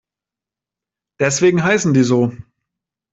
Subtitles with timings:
[1.19, 2.31] Deswegen heißen die so.